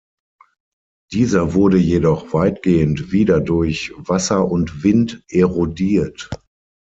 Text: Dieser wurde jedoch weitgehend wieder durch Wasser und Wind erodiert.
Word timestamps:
Dieser 1.11 1.53
wurde 1.53 1.77
jedoch 1.77 2.33
weitgehend 2.33 3.11
wieder 3.11 3.39
durch 3.39 3.93
Wasser 3.97 4.49
und 4.49 4.81
Wind 4.83 5.21
erodiert. 5.29 6.31